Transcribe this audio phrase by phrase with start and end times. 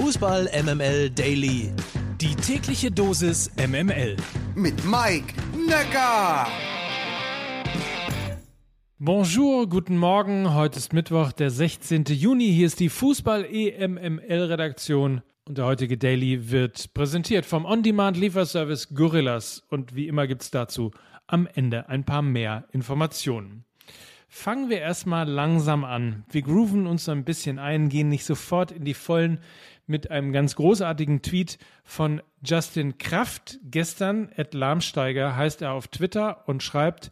[0.00, 1.72] Fußball MML Daily.
[2.20, 4.14] Die tägliche Dosis MML.
[4.54, 5.34] Mit Mike
[5.66, 6.46] Necker.
[9.00, 10.54] Bonjour, guten Morgen.
[10.54, 12.04] Heute ist Mittwoch, der 16.
[12.04, 12.46] Juni.
[12.46, 15.22] Hier ist die Fußball-EMML-Redaktion.
[15.44, 19.64] Und der heutige Daily wird präsentiert vom On-Demand-Lieferservice Gorillas.
[19.68, 20.92] Und wie immer gibt es dazu
[21.26, 23.64] am Ende ein paar mehr Informationen.
[24.30, 26.24] Fangen wir erstmal langsam an.
[26.30, 29.40] Wir grooven uns ein bisschen ein, gehen nicht sofort in die Vollen
[29.86, 33.58] mit einem ganz großartigen Tweet von Justin Kraft.
[33.64, 37.10] Gestern, at Lahmsteiger, heißt er auf Twitter und schreibt,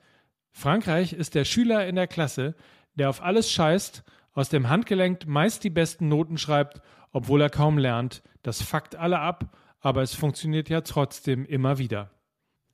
[0.53, 2.55] Frankreich ist der Schüler in der Klasse,
[2.95, 7.79] der auf alles scheißt, aus dem Handgelenk meist die besten Noten schreibt, obwohl er kaum
[7.79, 8.23] lernt.
[8.43, 12.11] Das fuckt alle ab, aber es funktioniert ja trotzdem immer wieder.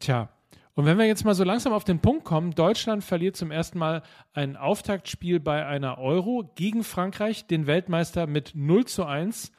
[0.01, 0.30] Tja,
[0.74, 3.78] und wenn wir jetzt mal so langsam auf den Punkt kommen, Deutschland verliert zum ersten
[3.78, 9.52] Mal ein Auftaktspiel bei einer Euro gegen Frankreich, den Weltmeister mit 0 zu 1.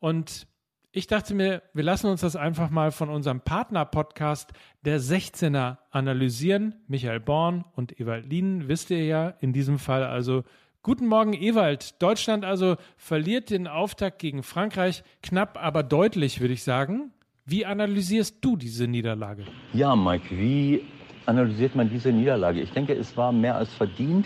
[0.00, 0.46] Und
[0.90, 6.76] ich dachte mir, wir lassen uns das einfach mal von unserem Partner-Podcast der 16er analysieren.
[6.86, 10.44] Michael Born und Ewald Lien, wisst ihr ja, in diesem Fall also
[10.84, 12.02] Guten Morgen, Ewald.
[12.02, 17.10] Deutschland also verliert den Auftakt gegen Frankreich, knapp aber deutlich, würde ich sagen.
[17.46, 19.44] Wie analysierst du diese Niederlage?
[19.74, 20.82] Ja, Mike, wie
[21.26, 22.62] analysiert man diese Niederlage?
[22.62, 24.24] Ich denke, es war mehr als verdient.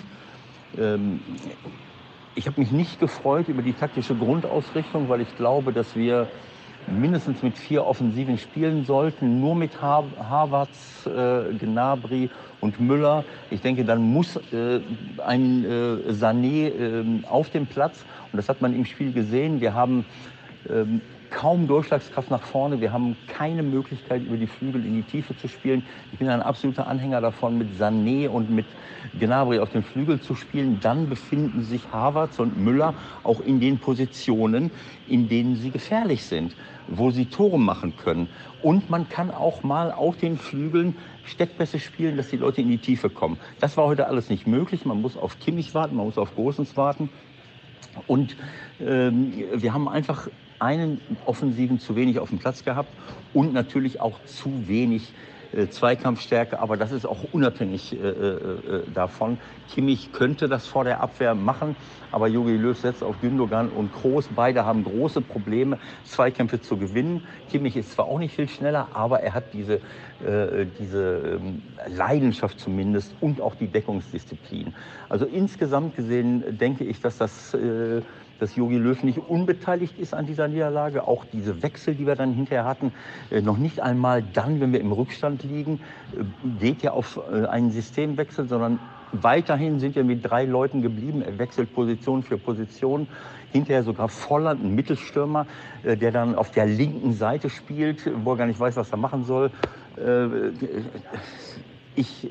[0.79, 1.19] Ähm,
[2.37, 6.29] ich habe mich nicht gefreut über die taktische Grundausrichtung, weil ich glaube, dass wir
[6.87, 12.31] mindestens mit vier Offensiven spielen sollten, nur mit Havertz, äh, Gnabry
[12.61, 13.25] und Müller.
[13.51, 14.81] Ich denke, dann muss äh,
[15.27, 19.61] ein äh, Sané äh, auf dem Platz und das hat man im Spiel gesehen.
[19.61, 20.05] Wir haben
[20.69, 22.81] ähm, kaum Durchschlagskraft nach vorne.
[22.81, 25.85] Wir haben keine Möglichkeit, über die Flügel in die Tiefe zu spielen.
[26.13, 28.67] Ich bin ein absoluter Anhänger davon, mit Sané und mit
[29.19, 30.79] Gnabry auf den Flügel zu spielen.
[30.81, 34.71] Dann befinden sich Havertz und Müller auch in den Positionen,
[35.07, 36.55] in denen sie gefährlich sind,
[36.89, 38.29] wo sie Tore machen können.
[38.63, 42.79] Und man kann auch mal auf den Flügeln Steckpässe spielen, dass die Leute in die
[42.79, 43.39] Tiefe kommen.
[43.61, 44.85] Das war heute alles nicht möglich.
[44.85, 47.11] Man muss auf Kimmich warten, man muss auf Großens warten.
[48.07, 48.37] Und
[48.81, 52.91] ähm, wir haben einfach einen Offensiven zu wenig auf dem Platz gehabt
[53.35, 55.13] und natürlich auch zu wenig
[55.53, 59.39] äh, Zweikampfstärke, aber das ist auch unabhängig äh, äh, äh, davon.
[59.73, 61.75] Kimmich könnte das vor der Abwehr machen,
[62.13, 64.29] aber Jogi Löw setzt auf Gündogan und Groß.
[64.35, 67.23] Beide haben große Probleme, Zweikämpfe zu gewinnen.
[67.51, 69.77] Kimmich ist zwar auch nicht viel schneller, aber er hat diese,
[70.23, 74.75] äh, diese ähm, Leidenschaft zumindest und auch die Deckungsdisziplin.
[75.09, 78.03] Also insgesamt gesehen denke ich, dass das äh,
[78.39, 81.07] dass Jogi Löw nicht unbeteiligt ist an dieser Niederlage.
[81.07, 82.93] Auch diese Wechsel, die wir dann hinterher hatten,
[83.31, 85.81] äh, noch nicht einmal dann, wenn wir im Rückstand liegen,
[86.17, 86.25] äh,
[86.61, 88.79] geht ja auf äh, einen Systemwechsel, sondern
[89.13, 91.23] weiterhin sind wir mit drei Leuten geblieben.
[91.23, 93.09] Er wechselt Position für Position.
[93.51, 95.47] Hinterher sogar Volland, ein Mittelstürmer,
[95.83, 99.25] der dann auf der linken Seite spielt, wo er gar nicht weiß, was er machen
[99.25, 99.51] soll
[101.99, 102.31] ich,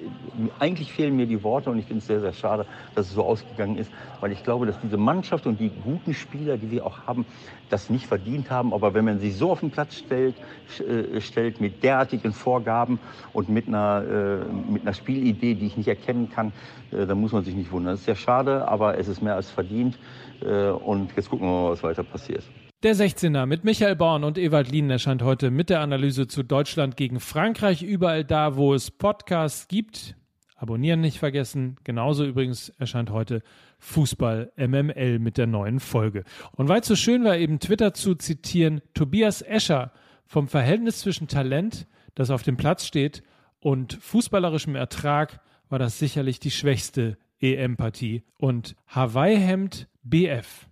[0.60, 3.24] eigentlich fehlen mir die Worte und ich finde es sehr, sehr schade, dass es so
[3.24, 3.92] ausgegangen ist,
[4.22, 7.26] weil ich glaube, dass diese Mannschaft und die guten Spieler, die wir auch haben,
[7.70, 8.74] das nicht verdient haben.
[8.74, 10.36] Aber wenn man sich so auf den Platz stellt,
[10.80, 13.00] äh, stellt mit derartigen Vorgaben
[13.34, 16.54] und mit einer, äh, mit einer Spielidee, die ich nicht erkennen kann,
[16.92, 17.94] äh, dann muss man sich nicht wundern.
[17.94, 20.00] Das ist sehr schade, aber es ist mehr als verdient.
[20.40, 22.44] Und jetzt gucken wir mal, was weiter passiert.
[22.84, 26.96] Der 16er mit Michael Born und Ewald Lien erscheint heute mit der Analyse zu Deutschland
[26.96, 30.16] gegen Frankreich überall da, wo es Podcasts gibt.
[30.56, 31.78] Abonnieren nicht vergessen.
[31.84, 33.42] Genauso übrigens erscheint heute
[33.80, 36.24] Fußball MML mit der neuen Folge.
[36.52, 39.92] Und weil es so schön war, eben Twitter zu zitieren, Tobias Escher
[40.28, 43.24] vom Verhältnis zwischen Talent, das auf dem Platz steht,
[43.60, 45.40] und fußballerischem Ertrag
[45.70, 48.22] war das sicherlich die schwächste EM-Partie.
[48.38, 50.67] Und Hawaii-Hemd BF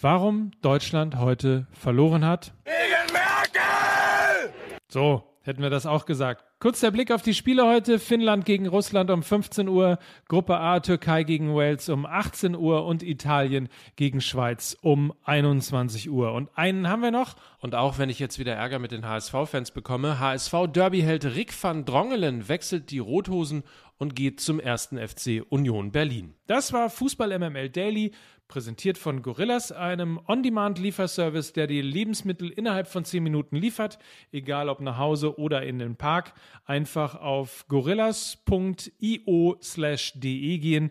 [0.00, 2.52] warum Deutschland heute verloren hat.
[2.64, 4.52] Wegen Merkel!
[4.88, 6.45] So, hätten wir das auch gesagt.
[6.66, 8.00] Kurz der Blick auf die Spiele heute.
[8.00, 13.04] Finnland gegen Russland um 15 Uhr, Gruppe A Türkei gegen Wales um 18 Uhr und
[13.04, 16.32] Italien gegen Schweiz um 21 Uhr.
[16.32, 17.36] Und einen haben wir noch.
[17.60, 22.48] Und auch wenn ich jetzt wieder Ärger mit den HSV-Fans bekomme, HSV-Derby-Held Rick van Drongelen
[22.48, 23.62] wechselt die Rothosen
[23.98, 26.34] und geht zum ersten FC Union Berlin.
[26.48, 28.12] Das war Fußball MML Daily.
[28.48, 33.98] Präsentiert von Gorillas, einem On-Demand-Lieferservice, der die Lebensmittel innerhalb von 10 Minuten liefert,
[34.30, 36.32] egal ob nach Hause oder in den Park.
[36.64, 40.90] Einfach auf gorillas.io slash de gehen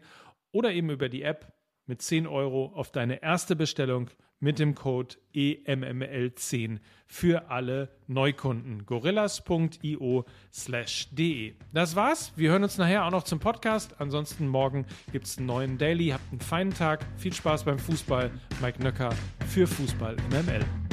[0.52, 1.54] oder eben über die App
[1.86, 4.10] mit 10 Euro auf deine erste Bestellung
[4.40, 8.86] mit dem Code EMML10 für alle Neukunden.
[8.86, 11.56] gorillas.io slash de.
[11.74, 12.34] Das war's.
[12.36, 14.00] Wir hören uns nachher auch noch zum Podcast.
[14.00, 16.10] Ansonsten morgen gibt's einen neuen Daily.
[16.10, 17.06] Habt einen feinen Tag.
[17.18, 18.32] Viel Spaß beim Fußball.
[18.62, 19.14] Mike Nöcker
[19.48, 20.85] für Fußball MML.